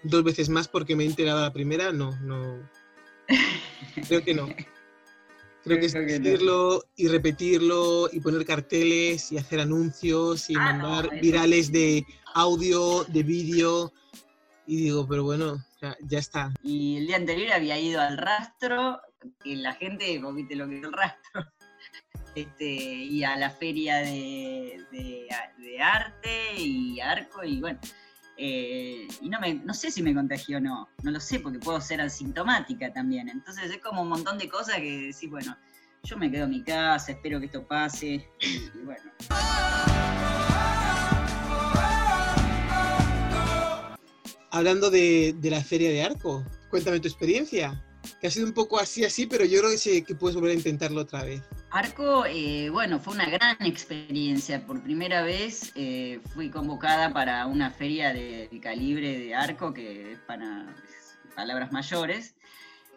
[0.02, 2.68] dos veces más porque me he enterado la primera, no, no.
[4.08, 4.48] Creo que no.
[5.64, 11.20] Creo que es decirlo y repetirlo y poner carteles y hacer anuncios y ah, mandar
[11.20, 12.04] virales de
[12.34, 13.92] audio, de vídeo.
[14.66, 16.52] Y digo, pero bueno, ya, está.
[16.62, 19.00] Y el día anterior había ido al rastro,
[19.42, 21.46] que la gente, vos viste lo que es el rastro,
[22.34, 27.80] este, y a la feria de, de arte y arco, y bueno,
[28.36, 31.58] eh, y no, me, no sé si me contagió o no, no lo sé porque
[31.58, 33.28] puedo ser asintomática también.
[33.28, 35.56] Entonces es como un montón de cosas que decís, bueno,
[36.02, 38.28] yo me quedo en mi casa, espero que esto pase.
[38.40, 39.10] Y, bueno.
[44.50, 47.84] Hablando de, de, la feria de arco, cuéntame tu experiencia,
[48.20, 49.70] que ha sido un poco así, así, pero yo creo
[50.06, 51.42] que puedes volver a intentarlo otra vez.
[51.74, 54.64] Arco, eh, bueno, fue una gran experiencia.
[54.64, 60.20] Por primera vez eh, fui convocada para una feria de, calibre de arco, que es
[60.20, 60.72] para
[61.34, 62.36] palabras mayores.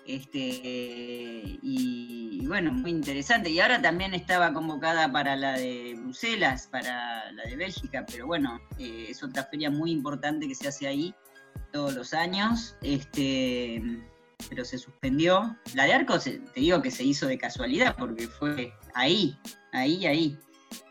[0.05, 3.49] Este, y, bueno, muy interesante.
[3.49, 8.61] Y ahora también estaba convocada para la de Bruselas, para la de Bélgica, pero bueno,
[8.77, 11.15] eh, es otra feria muy importante que se hace ahí
[11.71, 12.77] todos los años.
[12.83, 13.81] Este,
[14.49, 15.57] pero se suspendió.
[15.73, 19.37] La de Arco, te digo que se hizo de casualidad, porque fue ahí,
[19.73, 20.37] ahí, ahí.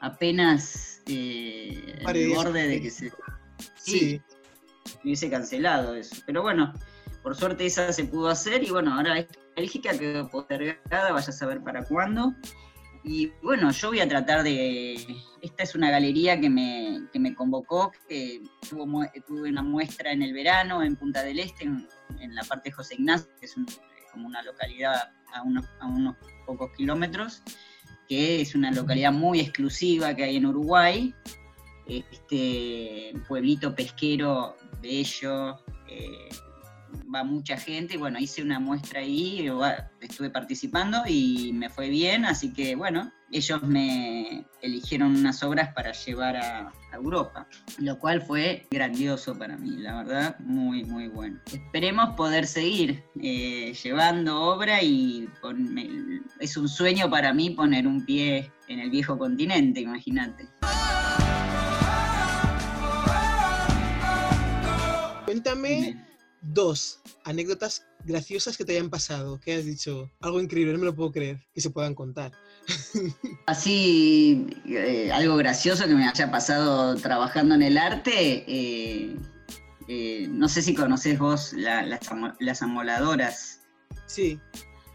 [0.01, 3.13] Apenas eh, el borde de que se.
[3.77, 4.21] Sí.
[5.03, 6.17] Hubiese cancelado eso.
[6.27, 6.73] Pero bueno,
[7.23, 11.33] por suerte esa se pudo hacer y bueno, ahora esta Bélgica quedó postergada, vaya a
[11.33, 12.35] saber para cuándo.
[13.05, 14.97] Y bueno, yo voy a tratar de.
[15.41, 20.23] Esta es una galería que me, que me convocó, que tuvo, tuve una muestra en
[20.23, 21.87] el verano en Punta del Este, en,
[22.19, 23.55] la parte de José Ignacio, que es
[24.13, 26.17] como una localidad a unos, a unos
[26.47, 27.43] pocos kilómetros,
[28.09, 31.15] que es una localidad muy exclusiva que hay en Uruguay.
[31.87, 36.29] Este pueblito pesquero bello, eh,
[37.13, 39.49] va mucha gente y bueno, hice una muestra ahí,
[40.01, 45.93] estuve participando y me fue bien, así que bueno, ellos me eligieron unas obras para
[45.93, 47.47] llevar a, Europa,
[47.77, 51.39] lo cual fue grandioso para mí, la verdad, muy, muy bueno.
[51.53, 55.29] Esperemos poder seguir eh, llevando obra y
[56.41, 60.49] es un sueño para mí poner un pie en el viejo continente, imagínate.
[65.27, 66.16] Cuéntame
[66.53, 70.95] dos anécdotas graciosas que te hayan pasado, que has dicho, algo increíble, no me lo
[70.95, 72.33] puedo creer, que se puedan contar.
[73.47, 79.17] Así, eh, algo gracioso que me haya pasado trabajando en el arte, eh,
[79.89, 83.61] eh, no sé si conoces vos las, amoladoras.
[84.07, 84.41] Sí.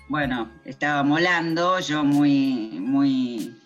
[0.10, 3.61] Bueno, estaba molando, yo muy, muy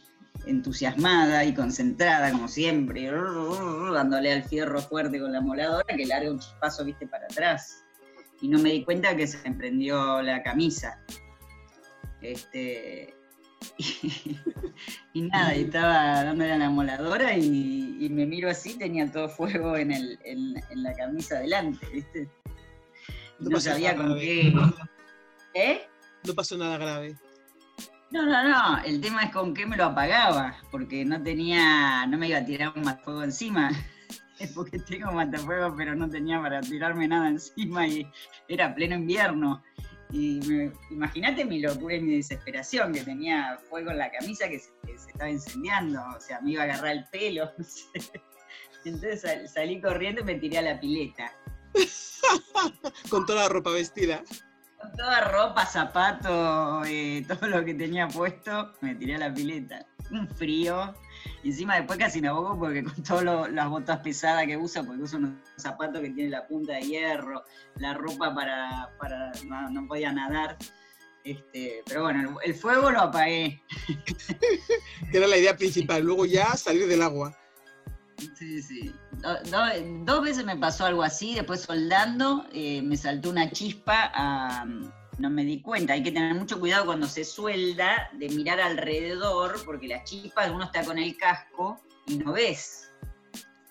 [0.48, 3.12] entusiasmada y concentrada, como siempre,
[3.94, 7.84] dándole al fierro fuerte con la moladora, que larga un chispazo, viste, para atrás.
[8.42, 11.00] Y no me di cuenta que se me prendió la camisa.
[12.22, 13.14] Este,
[15.14, 19.76] y, nada, y estaba dándole a la moladora y, me miro así, tenía todo fuego
[19.78, 22.30] en, el, en, la camisa delante, ¿viste?
[23.40, 24.54] no, sabía con qué.
[25.54, 25.82] ¿Eh?
[26.26, 27.16] No pasó nada grave.
[28.16, 32.18] No, no, no, el tema es con qué me lo apagaba, porque no tenía, no
[32.18, 33.72] me iba a tirar un matafuego encima,
[34.56, 38.10] porque tengo matafuego, pero no tenía para tirarme nada encima y
[38.48, 39.62] era pleno invierno.
[40.14, 40.40] Y
[40.92, 44.72] imagínate mi locura y mi desesperación, que tenía fuego en la camisa que se,
[45.10, 47.52] estaba incendiando, o sea, me iba a agarrar el pelo.
[48.86, 51.34] Entonces salí corriendo y me tiré a la pileta.
[53.10, 54.24] Con toda la ropa vestida.
[54.80, 59.86] Con toda ropa, zapatos, eh, todo lo que tenía puesto, me tiré a la pileta.
[60.12, 60.94] Un frío,
[61.44, 65.04] y encima después casi me ahogo porque con todas las botas pesadas que usa, porque
[65.04, 67.44] usa unos zapatos que tienen la punta de hierro,
[67.78, 69.32] la ropa para, para
[69.72, 70.58] no, podía nadar.
[71.24, 73.62] Este, pero bueno, el, fuego lo apagué.
[75.12, 77.36] que era la idea principal, luego ya salir del agua.
[78.36, 78.94] Sí, sí.
[80.06, 84.12] dos veces me pasó algo así, después soldando, eh, me saltó una chispa
[85.18, 85.94] no me di cuenta.
[85.94, 90.66] Hay que tener mucho cuidado cuando se suelda de mirar alrededor, porque las chispas, uno
[90.66, 92.92] está con el casco y no ves.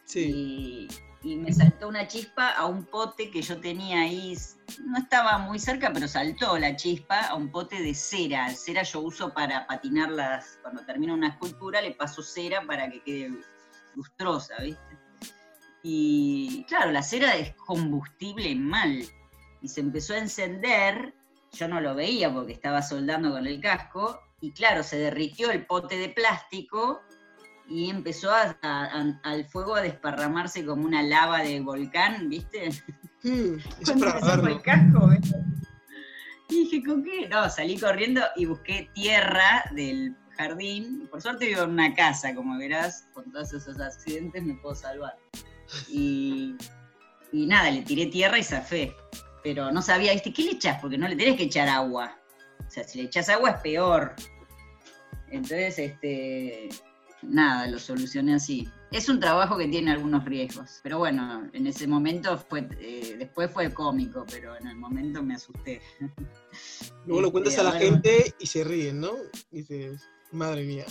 [0.04, 0.88] Sí.
[1.22, 4.36] Y, me saltó una chispa a un pote que yo tenía ahí,
[4.84, 8.50] no estaba muy cerca, pero saltó la chispa a un pote de cera.
[8.50, 13.02] Cera yo uso para patinar las, cuando termino una escultura le paso cera para que
[13.02, 13.32] quede
[13.94, 14.98] lustrosa, ¿viste?
[15.82, 19.04] Y claro, la cera es combustible mal.
[19.60, 21.14] Y se empezó a encender
[21.54, 25.66] yo no lo veía porque estaba soldando con el casco, y claro, se derritió el
[25.66, 27.00] pote de plástico
[27.66, 32.70] y empezó al fuego a desparramarse como una lava de volcán, ¿viste?
[33.22, 33.54] Mm,
[34.48, 35.10] el casco,
[36.50, 37.26] Y dije, ¿con qué?
[37.28, 41.08] No, salí corriendo y busqué tierra del jardín.
[41.10, 45.16] Por suerte vivo en una casa, como verás, con todos esos accidentes me puedo salvar.
[45.88, 46.56] Y,
[47.32, 48.94] y nada, le tiré tierra y zafé
[49.44, 50.32] pero no sabía, ¿viste?
[50.32, 50.80] ¿Qué le echas?
[50.80, 52.18] Porque no le tenés que echar agua.
[52.66, 54.14] O sea, si le echas agua es peor.
[55.30, 56.70] Entonces, este,
[57.20, 58.66] nada, lo solucioné así.
[58.90, 63.50] Es un trabajo que tiene algunos riesgos, pero bueno, en ese momento fue, eh, después
[63.50, 65.82] fue cómico, pero en el momento me asusté.
[67.04, 69.12] Luego lo cuentas a la este, gente y se ríen, ¿no?
[69.50, 70.00] dices,
[70.34, 70.84] madre mía.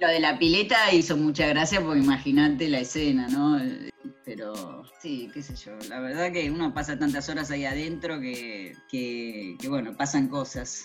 [0.00, 3.58] Lo de la pileta hizo mucha gracia porque imagínate la escena, ¿no?
[4.24, 8.74] Pero sí, qué sé yo, la verdad que uno pasa tantas horas ahí adentro que,
[8.90, 10.84] que, bueno, pasan cosas.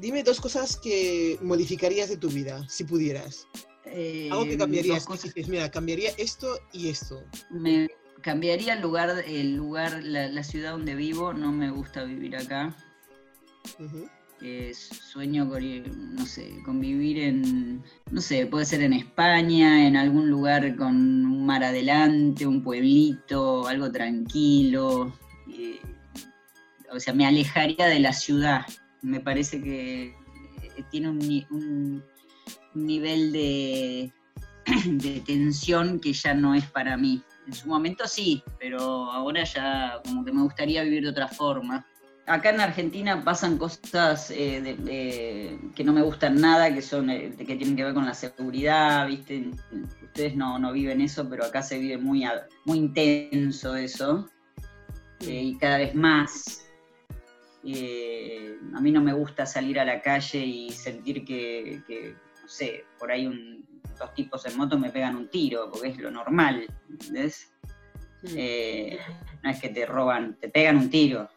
[0.00, 3.46] Dime dos cosas que modificarías de tu vida, si pudieras.
[3.86, 5.04] Eh, Algo que cambiarías.
[5.04, 5.32] Cosas...
[5.46, 7.22] mira, cambiaría esto y esto.
[7.50, 7.88] Me
[8.22, 11.32] cambiaría el lugar, el lugar, la, ciudad donde vivo.
[11.32, 12.74] No me gusta vivir acá
[14.72, 20.76] sueño con, no sé, convivir en, no sé, puede ser en España, en algún lugar
[20.76, 25.12] con un mar adelante, un pueblito, algo tranquilo.
[26.92, 28.66] o sea, me alejaría de la ciudad.
[29.02, 32.02] Me parece que eh, tiene un,
[32.74, 34.12] nivel de,
[34.86, 37.22] de tensión que ya no es para mí.
[37.50, 41.84] En su momento sí, pero ahora ya como que me gustaría vivir de otra forma
[42.30, 47.56] acá en Argentina pasan cosas eh, que no me gustan nada, que son eh, que
[47.56, 49.50] tienen que ver con la seguridad, ¿viste?
[50.02, 52.24] Ustedes no, viven eso, pero acá se vive muy,
[52.64, 54.28] muy intenso eso,
[55.20, 56.66] eh, y cada vez más.
[57.62, 63.10] a mí no me gusta salir a la calle y sentir que, no sé, por
[63.10, 63.26] ahí
[64.00, 67.52] dos tipos en moto me pegan un tiro, porque es lo normal, ¿entendés?
[68.22, 71.30] no es que te roban, te pegan un tiro,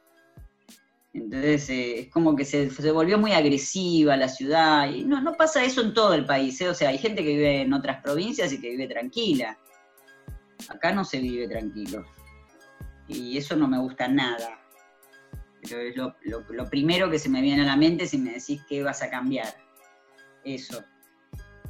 [1.13, 4.89] entonces eh, es como que se, volvió muy agresiva la ciudad.
[4.89, 6.59] Y no, no pasa eso en todo el país.
[6.61, 6.69] ¿eh?
[6.69, 9.57] O sea, hay gente que vive en otras provincias y que vive tranquila.
[10.69, 12.03] Acá no se vive tranquilo.
[13.07, 14.59] Y eso no me gusta nada.
[15.61, 18.81] Pero es lo, primero que se me viene a la mente si me decís que
[18.81, 19.53] vas a cambiar.
[20.43, 20.83] Eso.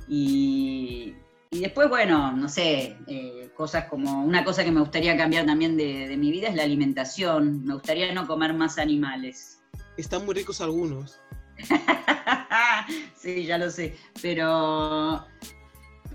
[0.08, 1.16] Y,
[1.54, 5.78] Y después, bueno, no sé, eh, cosas como, una cosa que me gustaría cambiar también
[5.78, 7.64] de, mi vida es la alimentación.
[7.64, 9.62] Me gustaría no comer más animales.
[9.96, 11.20] Están muy ricos algunos.
[13.16, 13.96] sí, ya lo sé.
[14.20, 15.24] Pero,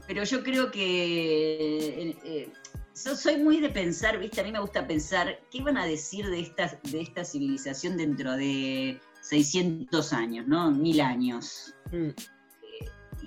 [0.09, 2.53] pero yo creo que eh, eh,
[2.93, 4.41] soy muy de pensar, ¿viste?
[4.41, 8.33] A mí me gusta pensar qué van a decir de esta, de esta civilización dentro
[8.33, 10.73] de 600 años, ¿no?
[10.73, 11.77] Mil años.
[11.93, 12.38] Mm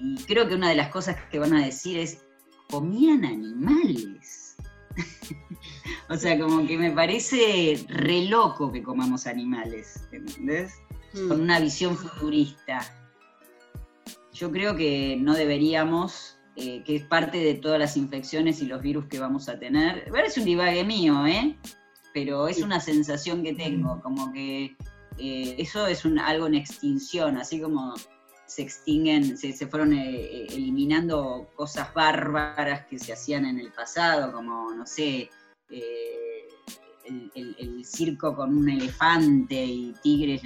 [0.04, 2.26] y creo que una de las cosas que van a decir es,
[2.70, 4.56] comían animales.
[6.10, 10.74] o sea, como que me parece re loco que comamos animales, ¿entendés?
[11.14, 11.28] Hmm.
[11.28, 12.80] Con una visión futurista.
[14.34, 18.82] Yo creo que no deberíamos, eh, que es parte de todas las infecciones y los
[18.82, 20.12] virus que vamos a tener.
[20.26, 21.56] Es un divague mío, ¿eh?
[22.12, 24.76] Pero es una sensación que tengo, como que
[25.20, 27.93] eh, eso es un, algo en extinción, así como
[28.52, 34.34] se extinguen, se, fueron eh, eh, eliminando cosas bárbaras que se hacían en el pasado,
[34.34, 35.30] como, no sé,
[35.70, 36.49] eh,
[37.34, 40.41] el, circo con un elefante y tigres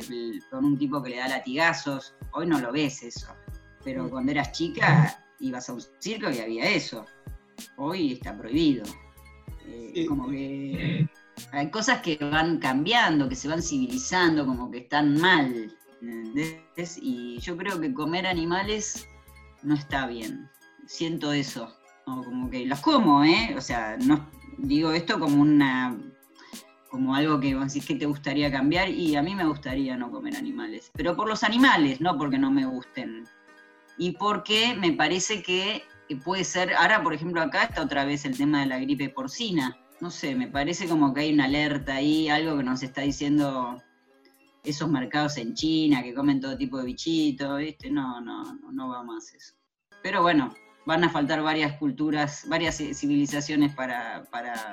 [0.50, 2.14] con un tipo que le da latigazos.
[2.32, 3.28] Hoy no lo ves eso,
[3.84, 4.10] pero mm.
[4.10, 7.06] cuando eras chica ibas a un circo y había eso.
[7.78, 8.84] Hoy está prohibido.
[10.08, 11.10] Como que
[11.52, 15.76] hay cosas que van cambiando, que se van civilizando, como que están mal.
[17.02, 19.08] Y yo creo que comer animales
[19.64, 20.50] no está bien.
[20.86, 21.76] Siento eso.
[22.06, 23.56] como que los como, ¿eh?
[23.58, 25.98] O sea, no digo esto como una
[26.90, 30.10] como algo que vos decís que te gustaría cambiar y a mí me gustaría no
[30.12, 33.26] comer animales, pero por los animales, no porque no me gusten.
[33.98, 35.84] Y porque me parece que
[36.24, 39.78] puede ser, ahora por ejemplo acá está otra vez el tema de la gripe porcina,
[40.00, 43.84] no sé, me parece como que hay una alerta ahí, algo que nos está diciendo
[44.66, 47.90] esos mercados en China que comen todo tipo de bichitos, ¿viste?
[47.90, 49.56] No, no, no, va más eso.
[50.04, 50.54] Pero bueno,
[50.86, 54.24] van a faltar varias culturas, varias civilizaciones para,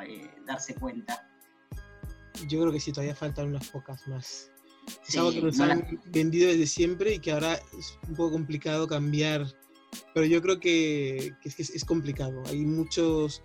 [0.06, 1.28] eh, darse cuenta.
[2.48, 4.50] Yo creo que sí, todavía faltan unas pocas más.
[5.08, 8.88] Es algo que nos han vendido desde siempre y que ahora es un poco complicado
[8.88, 9.46] cambiar.
[10.14, 12.42] Pero yo creo que, es, complicado.
[12.46, 13.42] Hay muchos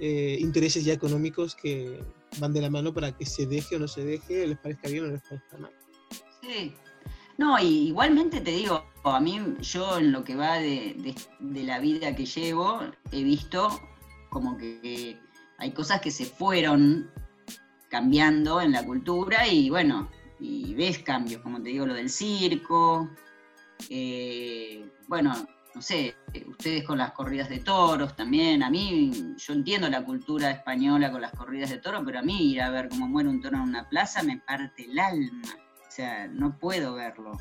[0.00, 2.02] eh, intereses ya económicos que
[2.38, 5.04] van de la mano para que se deje o no se deje, les parezca bien
[5.04, 5.72] o no les parezca mal.
[7.38, 12.14] No, y igualmente te digo, a mí yo en lo que va de, la vida
[12.14, 12.80] que llevo,
[13.12, 13.80] he visto
[14.28, 15.18] como que
[15.58, 17.10] hay cosas que se fueron
[17.88, 23.10] cambiando en la cultura y bueno, y ves cambios, como te digo, lo del circo,
[23.88, 25.32] eh, bueno,
[25.74, 26.14] no sé,
[26.46, 31.22] ustedes con las corridas de toros también, a mí, yo entiendo la cultura española con
[31.22, 33.62] las corridas de toros, pero a mí ir a ver cómo muere un toro en
[33.62, 35.69] una plaza me parte el alma.
[35.90, 37.32] O sea, no puedo verlo.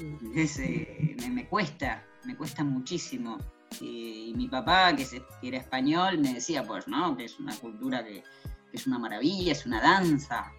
[0.00, 3.38] Eh, me, cuesta, me cuesta muchísimo.
[3.80, 5.06] Y, mi papá, que,
[5.40, 7.16] era español, me decía, pues, ¿no?
[7.16, 8.24] Que es una cultura que,
[8.72, 10.50] es una maravilla, es una danza.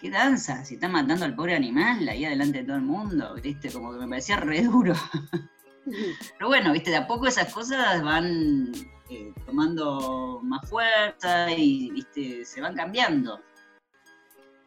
[0.00, 0.64] ¿Qué danza?
[0.64, 3.72] Si está matando al pobre animal ahí adelante de todo el mundo, ¿viste?
[3.72, 4.94] Como que me parecía re duro.
[5.84, 6.90] Pero bueno, ¿viste?
[6.90, 8.70] De a poco esas cosas van
[9.10, 12.44] eh, tomando más fuerza y, ¿viste?
[12.44, 13.40] Se van cambiando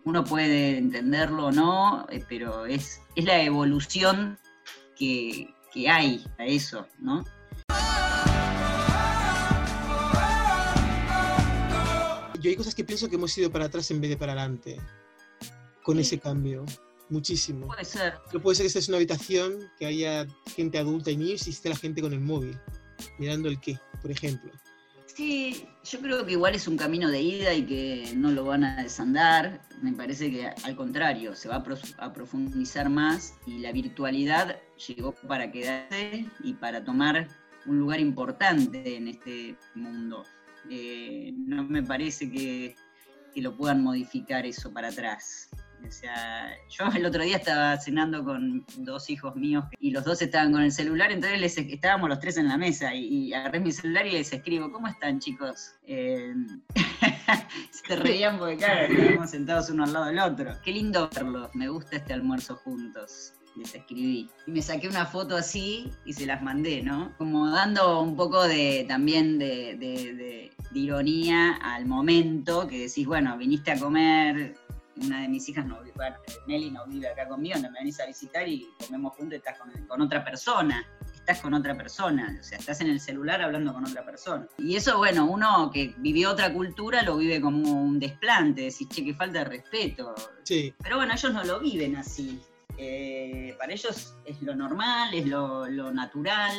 [0.09, 4.39] uno puede entenderlo o no, eh, pero es, es la evolución
[4.97, 5.53] que,
[5.87, 7.23] hay a eso, ¿no?
[12.41, 14.81] Yo hay cosas que pienso que hemos ido para atrás en vez de para adelante
[15.83, 16.65] con ese cambio.
[17.09, 17.67] Muchísimo.
[17.67, 18.15] Puede ser.
[18.41, 21.69] Puede ser que esta es una habitación, que haya gente adulta y niños y esté
[21.69, 22.59] la gente con el móvil,
[23.19, 24.51] mirando el qué, por ejemplo.
[25.19, 28.63] Sí, yo creo que igual es un camino de ida y que no lo van
[28.63, 29.67] a desandar.
[29.81, 31.61] Me parece que al contrario, se va
[31.97, 37.27] a, profundizar más y la virtualidad llegó para quedarse y para tomar
[37.65, 40.23] un lugar importante en este mundo.
[40.69, 42.77] Eh, no me parece que,
[43.35, 45.49] que lo puedan modificar eso para atrás.
[45.83, 50.51] O yo el otro día estaba cenando con dos hijos míos y los dos estaban
[50.51, 54.05] con el celular, entonces les, estábamos los tres en la mesa y, agarré mi celular
[54.05, 55.75] y les escribo, ¿cómo están chicos?
[55.85, 56.33] Eh,
[57.71, 60.55] se reían porque claro, estábamos sentados uno al lado del otro.
[60.63, 64.29] Qué lindo verlos, me gusta este almuerzo juntos les escribí.
[64.47, 67.13] Y me saqué una foto así y se las mandé, ¿no?
[67.17, 73.71] Como dando un poco de también de, de, ironía al momento, que decís, bueno, viniste
[73.71, 74.55] a comer,
[75.05, 75.79] una de mis hijas, no,
[76.47, 79.57] Nelly no vive acá conmigo, donde me venís a visitar y comemos juntos y estás
[79.57, 80.85] con, otra persona
[81.15, 84.47] estás con otra persona, o sea, estás en el celular hablando con otra persona.
[84.57, 89.05] Y eso, bueno, uno que vivió otra cultura lo vive como un desplante, decís, che,
[89.05, 90.15] que falta de respeto.
[90.43, 90.73] Sí.
[90.81, 92.41] Pero bueno, ellos no lo viven así.
[92.77, 96.55] Eh, para ellos es lo normal, es lo, natural.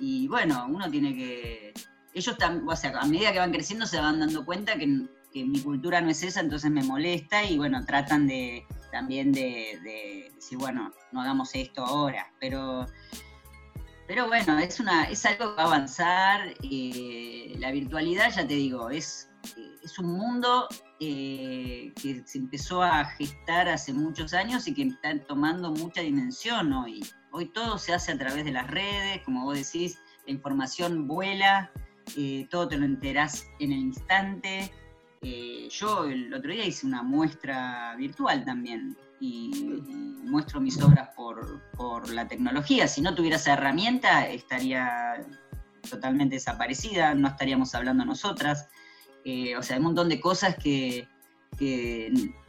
[0.00, 1.74] y bueno, uno tiene que...
[2.14, 2.34] Ellos
[2.66, 5.06] o sea, a medida que van creciendo se van dando cuenta que,
[5.44, 9.78] mi cultura no es esa, entonces me molesta y bueno, tratan de también de,
[10.34, 12.86] decir, bueno, no hagamos esto ahora, pero...
[14.08, 16.54] Pero bueno, es, una, es algo que va a avanzar.
[16.62, 19.28] Eh, la virtualidad, ya te digo, es,
[19.82, 20.68] es un mundo
[21.00, 26.72] eh, que se empezó a gestar hace muchos años y que está tomando mucha dimensión
[26.72, 27.04] hoy.
[27.32, 31.70] Hoy todo se hace a través de las redes, como vos decís, la información vuela,
[32.16, 34.72] eh, todo te lo enterás en el instante.
[35.70, 39.50] Yo el otro día hice una muestra virtual también y,
[40.24, 42.88] muestro mis obras por, por, la tecnología.
[42.88, 45.24] Si no tuviera esa herramienta estaría
[45.86, 48.68] totalmente desaparecida, no estaríamos hablando nosotras.
[49.24, 51.08] Eh, o sea, hay un montón de cosas que,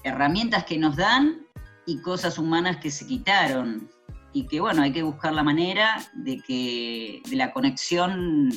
[0.04, 1.46] herramientas que nos dan
[1.86, 3.90] y cosas humanas que se quitaron.
[4.34, 8.50] Y que bueno, hay que buscar la manera de que de la conexión,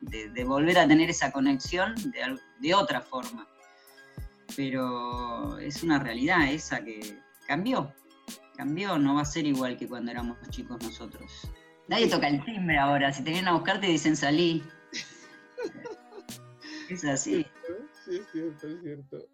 [0.00, 1.94] de, volver a tener esa conexión
[2.60, 3.46] de, otra forma.
[4.56, 7.92] Pero es una realidad esa que cambió,
[8.56, 11.50] cambió, no va a ser igual que cuando éramos chicos nosotros.
[11.88, 14.62] Nadie toca el timbre ahora, si te vienen a buscar te dicen salí.
[16.88, 17.46] Es así.
[18.04, 19.28] Sí, es cierto, es cierto.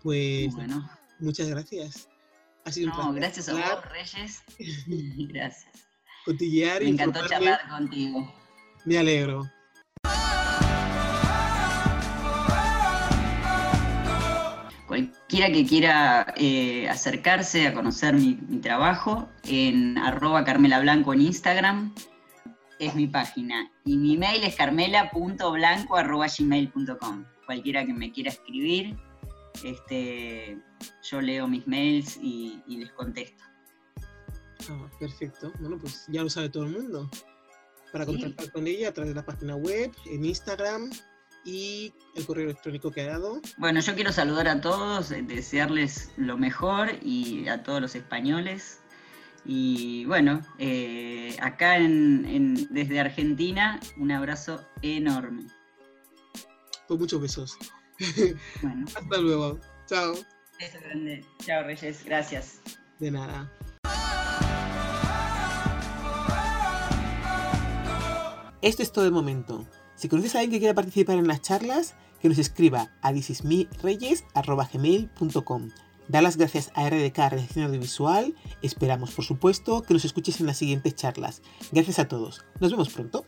[0.00, 0.88] Pues bueno.
[1.18, 2.08] muchas gracias.
[2.64, 3.14] Ha sido un placer.
[3.14, 4.44] Gracias a vos, Reyes.
[5.32, 5.88] gracias.
[6.24, 8.32] Cotillear Me encantó charlar contigo.
[8.84, 9.50] Me alegro.
[14.86, 21.22] Cualquiera que quiera eh, acercarse a conocer mi, mi, trabajo, en arroba Carmela Blanco en
[21.22, 21.92] Instagram,
[22.78, 23.68] es mi página.
[23.84, 27.24] Y mi mail es carmela.blanco.gmail.com.
[27.46, 28.96] Cualquiera que me quiera escribir,
[29.64, 30.56] este,
[31.02, 33.42] yo leo mis mails y, les contesto.
[34.70, 35.52] Ah, perfecto.
[35.60, 37.10] Bueno, pues ya lo sabe todo el mundo.
[37.92, 40.90] Para contactar con ella a través de la página web, en Instagram
[41.46, 43.40] y el correo electrónico que ha dado.
[43.56, 48.80] Bueno, yo quiero saludar a todos, desearles lo mejor y a todos los españoles
[49.48, 55.46] y bueno, eh, acá en, desde Argentina, un abrazo enorme.
[56.88, 57.56] Pues muchos besos.
[58.60, 58.84] Bueno.
[58.94, 59.58] Hasta luego.
[59.86, 60.14] Chao.
[60.58, 61.24] Beso grande.
[61.44, 62.04] Chao, Reyes.
[62.04, 62.60] Gracias.
[62.98, 63.50] De nada.
[68.60, 69.66] Esto es todo de momento.
[69.96, 75.70] Si conoces a alguien que quiera participar en las charlas, que nos escriba a thisismireyes.com.
[76.08, 78.36] Dar las gracias a RDK Redacción Audiovisual.
[78.62, 81.42] Esperamos, por supuesto, que nos escuches en las siguientes charlas.
[81.72, 82.44] Gracias a todos.
[82.60, 83.26] Nos vemos pronto.